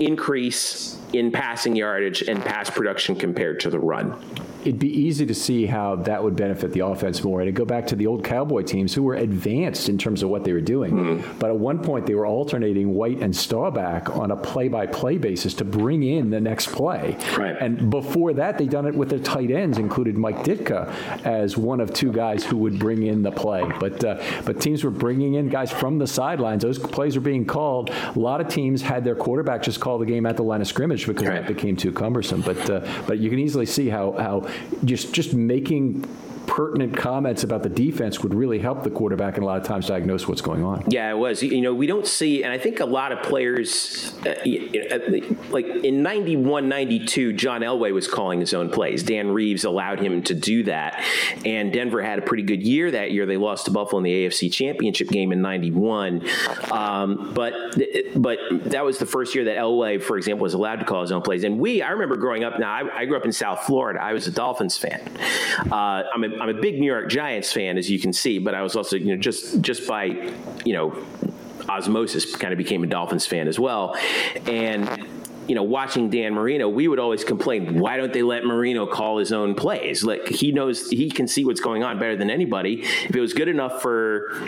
[0.00, 4.16] increase in passing yardage and pass production compared to the run
[4.62, 7.40] it'd be easy to see how that would benefit the offense more.
[7.40, 10.28] And to go back to the old Cowboy teams who were advanced in terms of
[10.28, 10.92] what they were doing.
[10.92, 11.38] Mm-hmm.
[11.38, 15.18] But at one point, they were alternating White and Staubach on a play by play
[15.18, 17.16] basis to bring in the next play.
[17.36, 17.56] Right.
[17.60, 20.88] And before that, they'd done it with their tight ends, included Mike Ditka
[21.24, 23.70] as one of two guys who would bring in the play.
[23.78, 26.62] But, uh, but teams were bringing in guys from the sidelines.
[26.62, 27.90] Those plays were being called.
[27.90, 30.66] A lot of teams had their quarterback just call the game at the line of
[30.66, 31.46] scrimmage because right.
[31.46, 32.40] that became too cumbersome.
[32.40, 34.47] But, uh, but you can easily see how, how
[34.84, 36.04] just just making
[36.58, 39.86] pertinent comments about the defense would really help the quarterback and a lot of times
[39.86, 40.82] diagnose what's going on.
[40.88, 41.40] Yeah, it was.
[41.40, 44.34] You know, we don't see, and I think a lot of players, uh,
[45.50, 49.04] like in 91, 92, John Elway was calling his own plays.
[49.04, 51.00] Dan Reeves allowed him to do that.
[51.44, 53.24] And Denver had a pretty good year that year.
[53.24, 56.28] They lost to Buffalo in the AFC Championship game in 91.
[56.72, 57.54] Um, but,
[58.16, 61.12] but that was the first year that Elway, for example, was allowed to call his
[61.12, 61.44] own plays.
[61.44, 64.02] And we, I remember growing up, now I, I grew up in South Florida.
[64.02, 65.00] I was a Dolphins fan.
[65.70, 68.54] Uh, I'm a I'm a big New York Giants fan, as you can see, but
[68.54, 70.04] I was also, you know, just just by,
[70.64, 71.04] you know,
[71.68, 73.96] osmosis, kind of became a Dolphins fan as well,
[74.46, 75.06] and
[75.48, 79.16] you know, watching Dan Marino, we would always complain, why don't they let Marino call
[79.16, 80.04] his own plays?
[80.04, 82.82] Like he knows he can see what's going on better than anybody.
[82.82, 84.46] If it was good enough for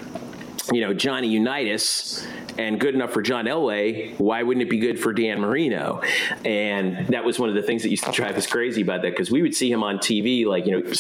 [0.73, 2.27] you know Johnny Unitas
[2.59, 6.03] and good enough for John Elway, why wouldn't it be good for Dan Marino?
[6.45, 9.11] And that was one of the things that used to drive us crazy about that
[9.11, 10.93] because we would see him on TV, like, you know,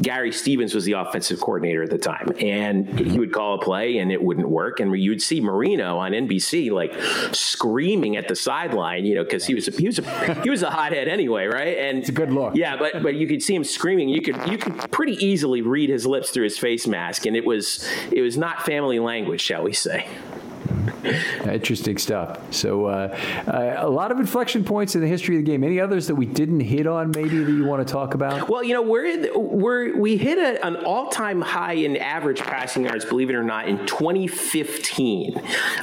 [0.00, 3.98] Gary Stevens was the offensive coordinator at the time, and he would call a play
[3.98, 4.80] and it wouldn't work.
[4.80, 6.94] And you would see Marino on NBC, like,
[7.34, 10.62] screaming at the sideline, you know, because he was, a, he, was a, he was
[10.62, 11.78] a hothead anyway, right?
[11.78, 12.54] And it's a good look.
[12.54, 14.08] Yeah, but, but you could see him screaming.
[14.08, 17.44] You could, you could pretty easily read his lips through his face mask, and it
[17.44, 20.06] was, it was not family language, shall we say.
[21.44, 22.38] Interesting stuff.
[22.52, 25.64] So, uh, uh, a lot of inflection points in the history of the game.
[25.64, 28.48] Any others that we didn't hit on, maybe that you want to talk about?
[28.48, 32.84] Well, you know, we're we're we hit a, an all time high in average passing
[32.84, 35.36] yards, believe it or not, in 2015,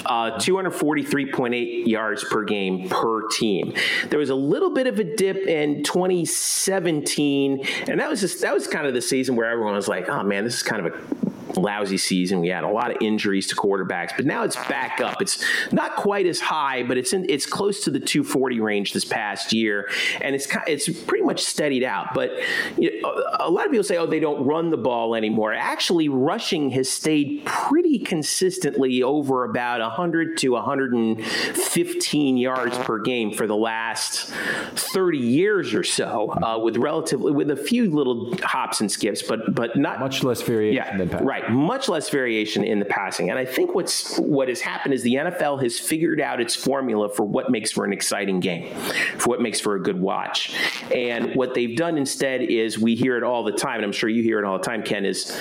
[0.06, 3.74] uh, 243.8 yards per game per team.
[4.10, 8.54] There was a little bit of a dip in 2017, and that was just that
[8.54, 10.94] was kind of the season where everyone was like, "Oh man, this is kind of
[10.94, 11.27] a
[11.58, 12.40] lousy season.
[12.40, 15.22] We had a lot of injuries to quarterbacks, but now it's back up.
[15.22, 19.06] It's not quite as high, but it's in, it's close to the 240 range this
[19.06, 19.90] past year,
[20.22, 22.14] and it's it's pretty much steadied out.
[22.14, 22.32] But
[22.78, 25.54] you know, a lot of people say, oh, they don't run the ball anymore.
[25.54, 33.48] Actually, rushing has stayed pretty consistently over about 100 to 115 yards per game for
[33.48, 34.30] the last
[34.76, 39.54] 30 years or so, uh, with relatively with a few little hops and skips, but
[39.54, 43.30] but not much less variation yeah, than Right much less variation in the passing.
[43.30, 47.10] And I think what's what has happened is the NFL has figured out its formula
[47.10, 48.74] for what makes for an exciting game,
[49.18, 50.56] for what makes for a good watch.
[50.94, 54.10] And what they've done instead is we hear it all the time, and I'm sure
[54.10, 55.38] you hear it all the time, Ken, is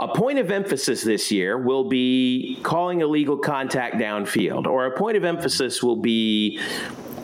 [0.00, 5.16] a point of emphasis this year will be calling illegal contact downfield, or a point
[5.16, 6.60] of emphasis will be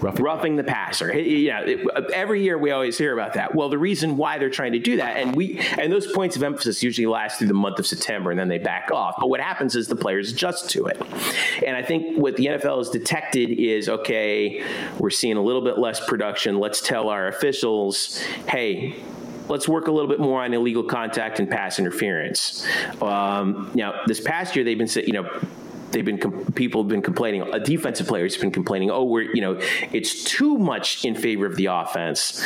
[0.00, 1.16] roughing, roughing the passer.
[1.16, 1.64] Yeah,
[2.12, 3.54] every year we always hear about that.
[3.54, 6.42] Well, the reason why they're trying to do that, and we and those points of
[6.42, 9.16] emphasis usually last through the month of September, and then they back off.
[9.18, 11.00] But what happens is the players adjust to it.
[11.66, 14.64] And I think what the NFL has detected is okay,
[14.98, 16.58] we're seeing a little bit less production.
[16.58, 18.96] Let's tell our officials, hey,
[19.48, 22.66] let's work a little bit more on illegal contact and pass interference.
[23.00, 25.40] Um, now, this past year, they've been, you know,
[25.94, 26.18] they've been
[26.52, 27.42] people have been complaining.
[27.42, 28.90] A defensive player has been complaining.
[28.90, 29.58] Oh, we're you know
[29.92, 32.44] it's too much in favor of the offense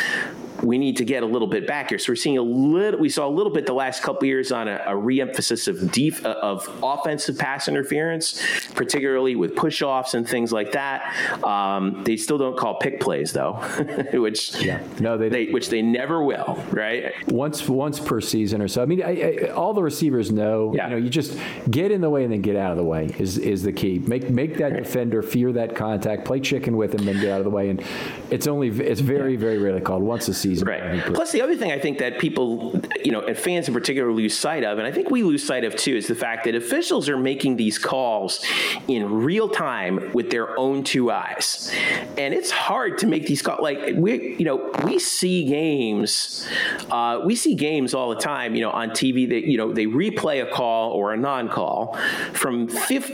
[0.63, 1.99] we need to get a little bit back here.
[1.99, 2.99] So we're seeing a little.
[3.01, 6.25] We saw a little bit the last couple years on a, a reemphasis of def,
[6.25, 8.43] of offensive pass interference,
[8.75, 11.45] particularly with push offs and things like that.
[11.45, 13.53] Um, they still don't call pick plays though,
[14.13, 14.83] which yeah.
[15.01, 16.63] no, they, they, which they never will.
[16.71, 17.13] Right?
[17.29, 18.83] Once once per season or so.
[18.83, 20.75] I mean, I, I, all the receivers know.
[20.75, 20.85] Yeah.
[20.85, 21.39] You know, you just
[21.71, 24.01] get in the way and then get out of the way is is the key.
[24.01, 26.25] Make make that defender fear that contact.
[26.25, 27.71] Play chicken with him, then get out of the way.
[27.71, 27.83] And
[28.31, 29.39] it's only it's very yeah.
[29.39, 30.69] very rarely called once a season season.
[30.69, 31.15] Right.
[31.15, 34.37] Plus, the other thing I think that people, you know, and fans in particular lose
[34.37, 37.09] sight of, and I think we lose sight of too, is the fact that officials
[37.09, 38.45] are making these calls
[38.87, 41.73] in real time with their own two eyes,
[42.17, 43.61] and it's hard to make these calls.
[43.61, 46.47] Like we, you know, we see games,
[46.91, 49.29] uh, we see games all the time, you know, on TV.
[49.29, 51.97] That you know they replay a call or a non-call
[52.33, 53.09] from 15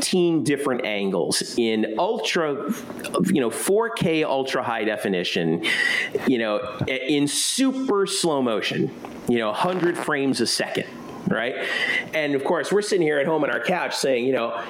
[0.44, 2.54] different angles in ultra,
[3.24, 5.64] you know, 4K ultra high definition,
[6.26, 8.90] you know, in super slow motion,
[9.28, 10.86] you know, 100 frames a second,
[11.28, 11.56] right?
[12.12, 14.62] And of course, we're sitting here at home on our couch saying, you know,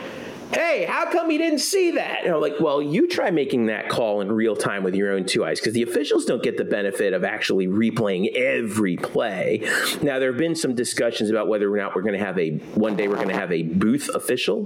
[0.55, 2.25] hey, how come you didn't see that?
[2.25, 5.25] And I'm like, well, you try making that call in real time with your own
[5.25, 9.69] two eyes because the officials don't get the benefit of actually replaying every play.
[10.01, 12.51] Now, there have been some discussions about whether or not we're going to have a
[12.75, 14.64] one day we're going to have a booth official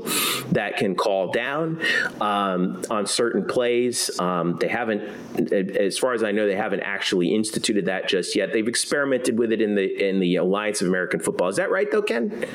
[0.52, 1.80] that can call down
[2.20, 4.10] um, on certain plays.
[4.20, 5.02] Um, they haven't,
[5.52, 8.52] as far as I know, they haven't actually instituted that just yet.
[8.52, 11.48] They've experimented with it in the in the Alliance of American Football.
[11.48, 12.46] Is that right, though, Ken?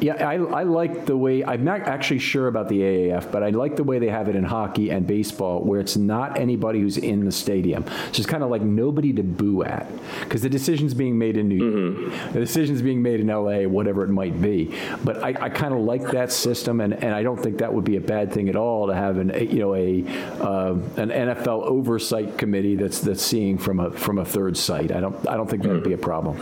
[0.00, 3.50] Yeah, I, I like the way, I'm not actually sure about the AAF, but I
[3.50, 6.96] like the way they have it in hockey and baseball where it's not anybody who's
[6.96, 7.84] in the stadium.
[7.86, 11.48] So it's kind of like nobody to boo at because the decision's being made in
[11.48, 12.32] New York, mm-hmm.
[12.32, 14.74] the decision's being made in LA, whatever it might be.
[15.04, 17.84] But I, I kind of like that system, and, and I don't think that would
[17.84, 20.04] be a bad thing at all to have an, you know, a,
[20.40, 24.92] uh, an NFL oversight committee that's, that's seeing from a, from a third site.
[24.92, 26.40] I don't, I don't think that would be a problem.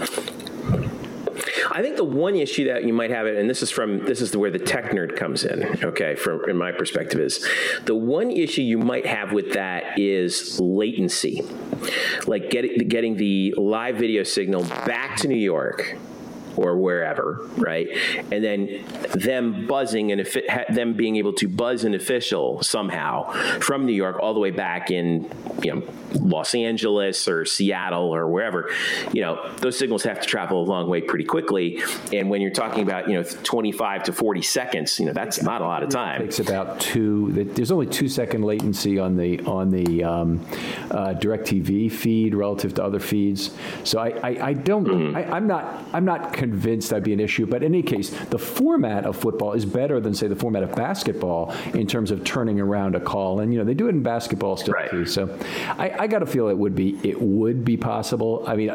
[1.71, 4.21] I think the one issue that you might have it, and this is from this
[4.21, 5.85] is where the tech nerd comes in.
[5.85, 7.47] Okay, from in my perspective, is
[7.85, 11.43] the one issue you might have with that is latency,
[12.27, 15.97] like getting getting the live video signal back to New York
[16.59, 17.89] or wherever, right?
[18.33, 20.27] And then them buzzing and
[20.71, 24.91] them being able to buzz an official somehow from New York all the way back
[24.91, 25.31] in,
[25.63, 25.83] you know,
[26.15, 28.71] Los Angeles or Seattle or wherever,
[29.13, 31.83] you know, those signals have to travel a long way pretty quickly.
[32.13, 35.61] And when you're talking about, you know, 25 to 40 seconds, you know, that's not
[35.61, 36.23] a lot of time.
[36.23, 37.33] It takes about two.
[37.33, 40.41] There's only two second latency on the on the um,
[40.91, 43.51] uh, Directv feed relative to other feeds.
[43.85, 45.17] So I I, I don't mm-hmm.
[45.17, 47.47] I, am not I'm not convinced that'd be an issue.
[47.47, 50.75] But in any case, the format of football is better than say the format of
[50.75, 53.41] basketball in terms of turning around a call.
[53.41, 54.91] And you know they do it in basketball still right.
[54.91, 55.07] too.
[55.07, 55.39] So
[55.79, 58.45] I, I got to feel it would be it would be possible.
[58.47, 58.71] I mean,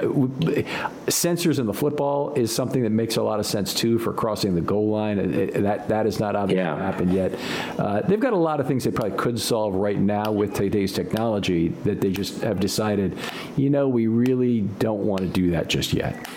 [1.07, 4.55] sensors in the football is something that makes a lot of sense too for crossing
[4.55, 5.17] the goal line.
[5.17, 6.77] It, it, that that is not obviously yeah.
[6.77, 7.37] happened yet.
[7.77, 10.93] Uh, they've got a lot of things they probably could solve right now with today's
[10.93, 13.17] technology that they just have decided,
[13.57, 16.27] you know, we really don't want to do that just yet.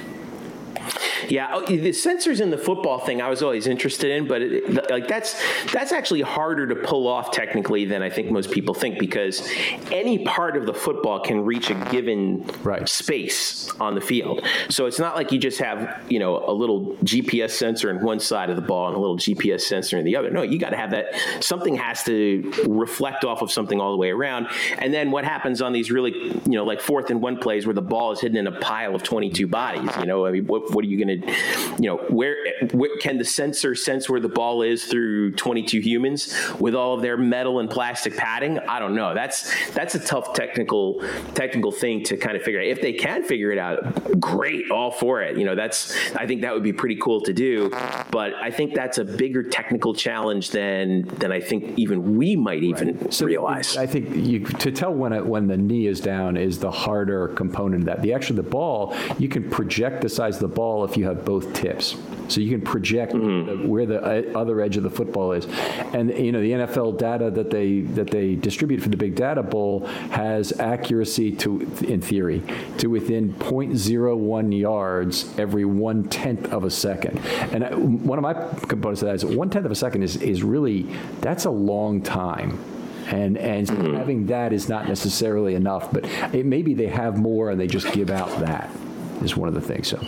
[1.28, 4.90] Yeah, oh, the sensors in the football thing I was always interested in, but it,
[4.90, 5.40] like that's
[5.72, 9.48] that's actually harder to pull off technically than I think most people think because
[9.90, 12.88] any part of the football can reach a given right.
[12.88, 14.44] space on the field.
[14.68, 18.20] So it's not like you just have you know a little GPS sensor in one
[18.20, 20.30] side of the ball and a little GPS sensor in the other.
[20.30, 21.14] No, you got to have that.
[21.40, 24.48] Something has to reflect off of something all the way around.
[24.78, 27.74] And then what happens on these really you know like fourth and one plays where
[27.74, 29.90] the ball is hidden in a pile of 22 bodies?
[29.98, 32.36] You know, I mean, what, what are you going to you know, where,
[32.72, 37.02] where, can the sensor sense where the ball is through 22 humans with all of
[37.02, 38.58] their metal and plastic padding?
[38.58, 39.14] I don't know.
[39.14, 41.02] That's that's a tough technical
[41.34, 42.66] technical thing to kind of figure out.
[42.66, 45.36] If they can figure it out, great, all for it.
[45.36, 47.70] You know, that's I think that would be pretty cool to do.
[48.10, 52.62] But I think that's a bigger technical challenge than than I think even we might
[52.62, 53.12] even right.
[53.12, 53.76] so realize.
[53.76, 57.28] I think you, to tell when it, when the knee is down is the harder
[57.28, 58.02] component of that.
[58.02, 61.24] The actually the ball you can project the size of the ball if you have
[61.24, 61.96] both tips.
[62.28, 63.62] So you can project mm-hmm.
[63.62, 65.46] the, where the uh, other edge of the football is,
[65.94, 69.42] and you know the NFL data that they that they distribute for the Big Data
[69.42, 72.42] Bowl has accuracy to, in theory,
[72.78, 77.18] to within 0.01 yards every one tenth of a second.
[77.52, 78.34] And I, one of my
[78.66, 80.82] components of that is one tenth of a second is is really
[81.20, 82.58] that's a long time
[83.06, 83.94] and and mm-hmm.
[83.94, 85.92] having that is not necessarily enough.
[85.92, 88.70] But it maybe they have more and they just give out that.
[89.22, 89.88] Is one of the things.
[89.88, 90.00] So,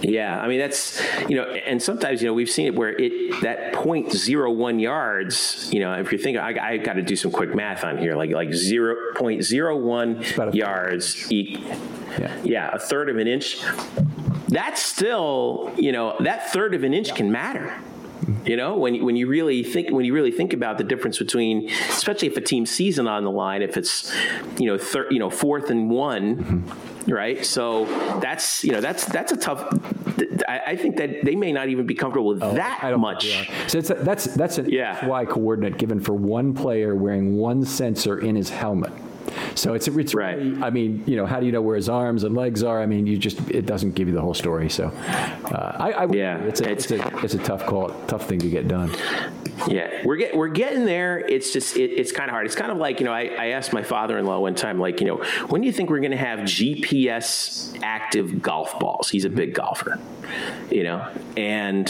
[0.00, 3.42] yeah, I mean that's you know, and sometimes you know we've seen it where it
[3.42, 5.70] that point zero one yards.
[5.72, 8.14] You know, if you're thinking, I, I got to do some quick math on here,
[8.14, 11.30] like like zero point zero one yards.
[11.30, 11.62] E-
[12.18, 12.40] yeah.
[12.44, 13.60] yeah, a third of an inch.
[14.48, 17.76] That's still, you know, that third of an inch can matter.
[18.44, 21.70] You know, when when you really think when you really think about the difference between,
[21.88, 24.12] especially if a team season on the line, if it's
[24.58, 27.12] you know thir- you know fourth and one, mm-hmm.
[27.12, 27.44] right?
[27.44, 27.86] So
[28.20, 29.62] that's you know that's that's a tough.
[30.48, 33.50] I, I, think that they may not even be comfortable with oh, that much.
[33.66, 35.06] So a, that's that's an yeah.
[35.06, 38.92] Y coordinate given for one player wearing one sensor in his helmet.
[39.54, 40.36] So it's it's right.
[40.36, 42.80] Really, I mean, you know, how do you know where his arms and legs are?
[42.80, 44.68] I mean, you just it doesn't give you the whole story.
[44.68, 48.26] So, uh, I, I yeah, it's a, it's, it's, a it's a tough call, tough
[48.28, 48.90] thing to get done.
[49.68, 51.18] Yeah, we're get we're getting there.
[51.18, 52.46] It's just it, it's kind of hard.
[52.46, 55.06] It's kind of like you know I, I asked my father-in-law one time like you
[55.06, 55.16] know
[55.48, 59.08] when do you think we're going to have GPS active golf balls?
[59.10, 59.98] He's a big golfer,
[60.70, 61.88] you know, and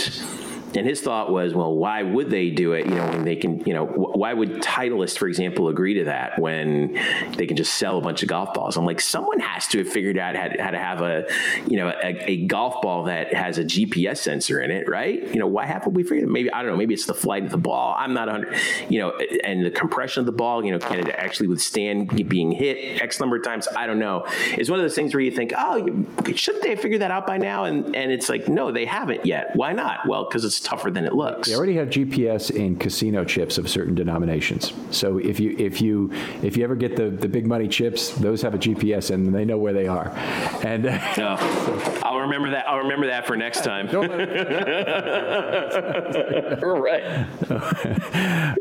[0.77, 2.87] and his thought was, well, why would they do it?
[2.87, 6.39] You know, when they can, you know, why would Titleist, for example, agree to that
[6.39, 6.95] when
[7.37, 8.77] they can just sell a bunch of golf balls?
[8.77, 11.27] I'm like, someone has to have figured out how to, how to have a,
[11.69, 15.23] you know, a, a, golf ball that has a GPS sensor in it, right?
[15.33, 16.29] You know, why haven't we figured?
[16.29, 16.77] Maybe I don't know.
[16.77, 17.95] Maybe it's the flight of the ball.
[17.97, 18.59] I'm not 100.
[18.91, 20.65] You know, and the compression of the ball.
[20.65, 23.69] You know, can it actually withstand being hit X number of times?
[23.77, 24.25] I don't know.
[24.29, 25.87] It's one of those things where you think, oh,
[26.35, 27.65] shouldn't they have figured that out by now?
[27.65, 29.55] And and it's like, no, they haven't yet.
[29.55, 30.07] Why not?
[30.07, 31.49] Well, because it's tougher than it looks.
[31.49, 34.73] They already have GPS in casino chips of certain denominations.
[34.91, 36.11] So if you if you
[36.43, 39.45] if you ever get the, the big money chips, those have a GPS and they
[39.45, 40.09] know where they are.
[40.65, 42.01] And oh, so.
[42.03, 42.67] I'll remember that.
[42.69, 43.87] I'll remember that for next time.
[46.65, 47.27] right.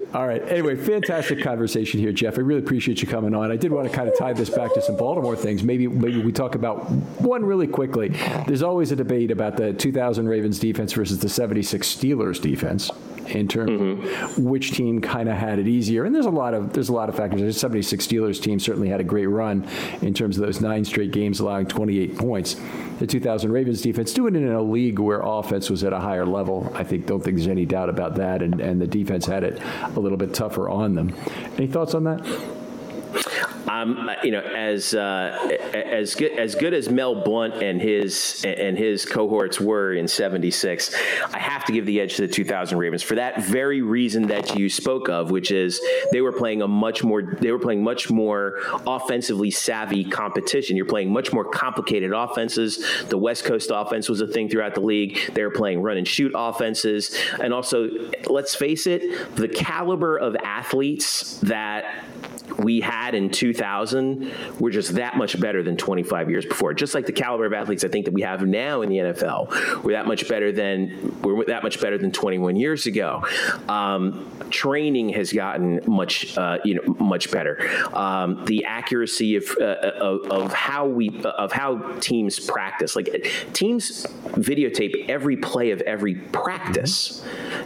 [0.13, 0.41] All right.
[0.49, 2.37] Anyway, fantastic conversation here, Jeff.
[2.37, 3.51] I really appreciate you coming on.
[3.51, 5.63] I did want to kind of tie this back to some Baltimore things.
[5.63, 6.91] Maybe maybe we talk about
[7.21, 8.09] one really quickly.
[8.45, 12.91] There's always a debate about the 2000 Ravens defense versus the 76 Steelers defense
[13.27, 14.23] in terms mm-hmm.
[14.25, 16.05] of which team kind of had it easier.
[16.05, 17.41] And there's a lot of there's a lot of factors.
[17.41, 19.67] The 76 Steelers team certainly had a great run
[20.01, 22.55] in terms of those nine straight games allowing 28 points.
[22.99, 26.25] The 2000 Ravens defense doing it in a league where offense was at a higher
[26.25, 26.71] level.
[26.75, 28.41] I think don't think there's any doubt about that.
[28.41, 29.61] And and the defense had it
[29.95, 31.15] a little bit tougher on them.
[31.57, 32.25] Any thoughts on that?
[33.83, 38.77] Um, you know, as uh, as good as good as Mel Blount and his and
[38.77, 40.95] his cohorts were in '76,
[41.33, 44.57] I have to give the edge to the 2000 Ravens for that very reason that
[44.57, 45.81] you spoke of, which is
[46.11, 50.77] they were playing a much more they were playing much more offensively savvy competition.
[50.77, 52.83] You're playing much more complicated offenses.
[53.09, 55.33] The West Coast offense was a thing throughout the league.
[55.33, 57.89] They were playing run and shoot offenses, and also,
[58.27, 62.05] let's face it, the caliber of athletes that
[62.59, 63.72] we had in 2000
[64.59, 66.73] were just that much better than 25 years before.
[66.73, 69.83] Just like the caliber of athletes I think that we have now in the NFL,
[69.83, 73.25] we're that much better than we're that much better than 21 years ago.
[73.67, 77.59] Um, training has gotten much uh, you know much better.
[77.93, 84.05] Um, the accuracy of, uh, of, of how we of how teams practice, like teams
[84.33, 87.23] videotape every play of every practice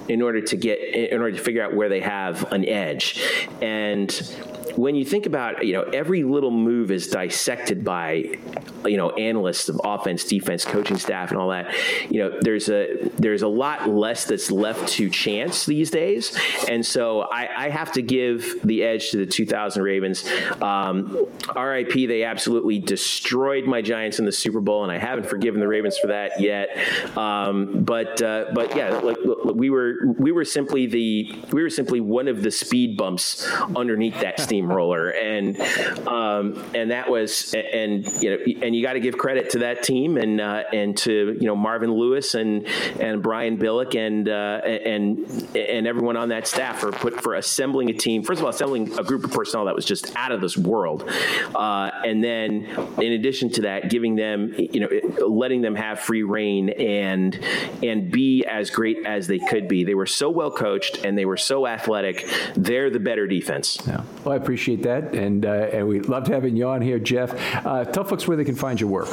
[0.08, 3.22] in order to get in order to figure out where they have an edge
[3.62, 4.36] and
[4.78, 8.38] when you think about, you know, every little move is dissected by,
[8.86, 11.74] you know, analysts of offense, defense, coaching staff, and all that.
[12.12, 16.38] You know, there's a there's a lot less that's left to chance these days,
[16.70, 20.30] and so I, I have to give the edge to the 2000 Ravens.
[20.62, 21.26] Um,
[21.56, 25.68] RIP, they absolutely destroyed my Giants in the Super Bowl, and I haven't forgiven the
[25.68, 26.70] Ravens for that yet.
[27.18, 29.18] Um, but uh, but yeah, like
[29.56, 34.20] we were we were simply the we were simply one of the speed bumps underneath
[34.22, 35.60] that steam steamroller, and
[36.08, 39.84] um, and that was and you know and you got to give credit to that
[39.84, 42.68] team and uh, and to you know Marvin Lewis and
[43.00, 45.20] and Brian Billick and uh, and
[45.56, 48.24] and everyone on that staff for put for assembling a team.
[48.24, 51.10] First of all, assembling a group of personnel that was just out of this world,
[51.56, 52.66] uh, and then
[53.00, 57.40] in addition to that, giving them you know letting them have free reign and
[57.84, 59.84] and be as great as they could be.
[59.84, 62.28] They were so well coached and they were so athletic.
[62.56, 63.78] They're the better defense.
[63.86, 64.04] Yeah.
[64.24, 67.32] Well, I appreciate appreciate that, and uh, and we loved having you on here, Jeff.
[67.64, 69.08] Uh, tell folks where they can find your work.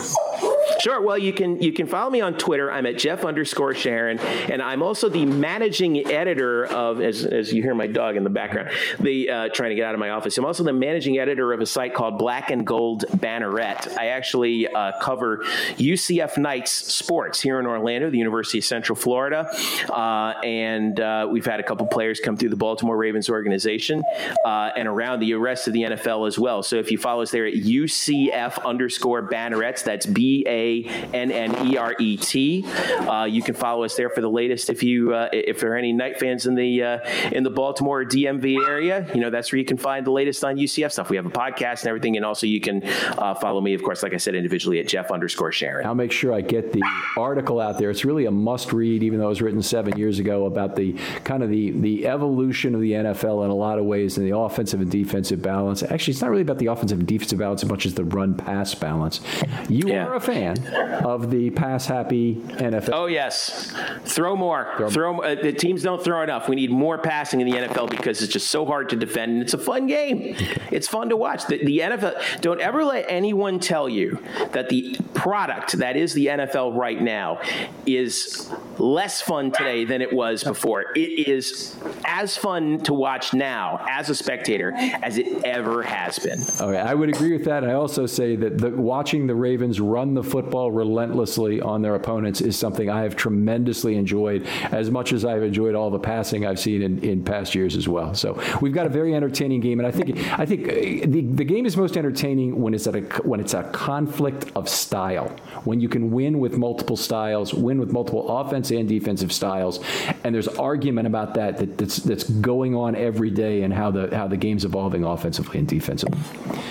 [0.84, 1.00] Sure.
[1.00, 2.70] Well, you can you can follow me on Twitter.
[2.70, 7.62] I'm at Jeff underscore Sharon, and I'm also the managing editor of as, as you
[7.62, 8.70] hear my dog in the background,
[9.00, 10.36] the uh, trying to get out of my office.
[10.36, 13.96] I'm also the managing editor of a site called Black and Gold Banneret.
[13.96, 15.38] I actually uh, cover
[15.78, 19.48] UCF Knights sports here in Orlando, the University of Central Florida,
[19.90, 24.02] uh, and uh, we've had a couple players come through the Baltimore Ravens organization
[24.44, 26.62] uh, and around the the rest of the NFL as well.
[26.62, 31.66] So if you follow us there at UCF underscore bannerets, that's B A N N
[31.66, 32.64] E R E T.
[32.64, 34.70] Uh, you can follow us there for the latest.
[34.70, 36.98] If you uh, if there are any Knight fans in the uh,
[37.32, 40.56] in the Baltimore DMV area, you know that's where you can find the latest on
[40.56, 41.10] UCF stuff.
[41.10, 44.02] We have a podcast and everything, and also you can uh, follow me, of course,
[44.02, 45.86] like I said, individually at Jeff underscore Sharon.
[45.86, 46.82] I'll make sure I get the
[47.16, 47.90] article out there.
[47.90, 50.92] It's really a must read, even though it was written seven years ago about the
[51.24, 54.36] kind of the the evolution of the NFL in a lot of ways and the
[54.36, 55.82] offensive and defensive balance.
[55.82, 58.34] Actually, it's not really about the offensive and defensive balance as much as the run
[58.34, 59.20] pass balance.
[59.68, 60.06] You yeah.
[60.06, 60.58] are a fan
[61.04, 62.90] of the pass happy NFL.
[62.92, 63.72] Oh yes,
[64.04, 64.72] throw more.
[64.76, 66.48] Throw, throw uh, the teams don't throw enough.
[66.48, 69.42] We need more passing in the NFL because it's just so hard to defend and
[69.42, 70.36] it's a fun game.
[70.70, 71.46] It's fun to watch.
[71.46, 72.40] The, the NFL.
[72.40, 74.18] Don't ever let anyone tell you
[74.52, 77.40] that the product that is the NFL right now
[77.86, 80.92] is less fun today than it was before.
[80.96, 84.72] It is as fun to watch now as a spectator
[85.04, 86.40] as it ever has been.
[86.58, 87.62] Okay, I would agree with that.
[87.62, 92.40] I also say that the, watching the Ravens run the football relentlessly on their opponents
[92.40, 96.58] is something I have tremendously enjoyed, as much as I've enjoyed all the passing I've
[96.58, 98.14] seen in, in past years as well.
[98.14, 101.44] So we've got a very entertaining game, and I think I think uh, the, the
[101.44, 105.28] game is most entertaining when it's at a when it's a conflict of style,
[105.64, 109.80] when you can win with multiple styles, win with multiple offense and defensive styles,
[110.24, 114.16] and there's argument about that, that that's that's going on every day and how the
[114.16, 116.18] how the game's evolving offensively and defensively.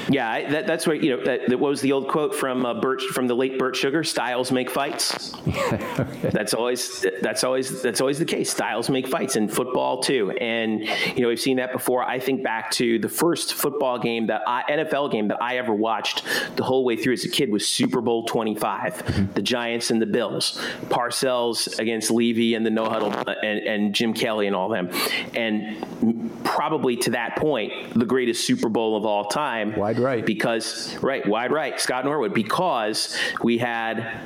[0.10, 1.24] Yeah, I, that, that's what you know.
[1.24, 4.04] That, that, what was the old quote from uh, Bert from the late Bert Sugar?
[4.04, 5.32] Styles make fights.
[6.22, 8.50] That's always that's always that's always the case.
[8.50, 10.82] Styles make fights in football too, and
[11.16, 12.04] you know we've seen that before.
[12.04, 15.74] I think back to the first football game that I, NFL game that I ever
[15.74, 16.24] watched
[16.56, 19.34] the whole way through as a kid was Super Bowl 25, mm-hmm.
[19.34, 23.96] the Giants and the Bills, Parcells against Levy and the no huddle uh, and, and
[23.96, 24.90] Jim Kelly and all them,
[25.34, 29.76] and probably to that point the greatest Super Bowl of all time.
[29.76, 34.22] Wide right, because right, wide right, Scott Norwood, because we had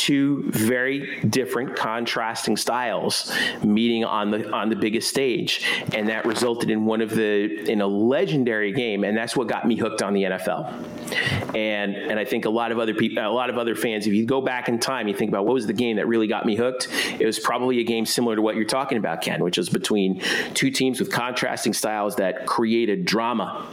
[0.00, 3.30] two very different contrasting styles
[3.62, 5.66] meeting on the on the biggest stage.
[5.92, 9.04] And that resulted in one of the in a legendary game.
[9.04, 10.90] And that's what got me hooked on the NFL
[11.54, 14.14] and and I think a lot of other people a lot of other fans if
[14.14, 16.46] you go back in time you think about what was the game that really got
[16.46, 16.88] me hooked.
[17.18, 20.22] It was probably a game similar to what you're talking about Ken which is between
[20.54, 23.66] two teams with contrasting styles that created drama.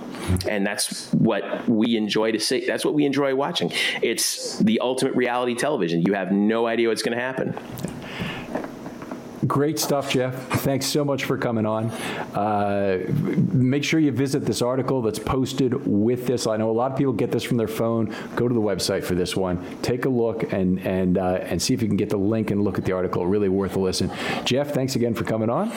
[0.47, 2.65] And that's what we enjoy to see.
[2.65, 3.71] That's what we enjoy watching.
[4.01, 6.01] It's the ultimate reality television.
[6.01, 7.57] You have no idea what's going to happen.
[9.47, 10.35] Great stuff, Jeff.
[10.61, 11.91] Thanks so much for coming on.
[12.33, 13.05] Uh,
[13.53, 16.47] make sure you visit this article that's posted with this.
[16.47, 18.13] I know a lot of people get this from their phone.
[18.35, 19.63] Go to the website for this one.
[19.81, 22.63] Take a look and and uh, and see if you can get the link and
[22.63, 23.25] look at the article.
[23.27, 24.11] Really worth a listen.
[24.43, 25.71] Jeff, thanks again for coming on.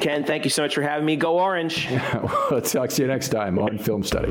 [0.00, 1.16] Ken, thank you so much for having me.
[1.16, 1.88] Go Orange.
[2.50, 4.30] we'll talk to you next time on Film Study.